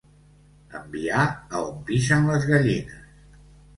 Enviar 0.79 1.27
a 1.29 1.61
on 1.67 1.77
pixen 1.91 2.27
les 2.33 2.49
gallines. 2.53 2.99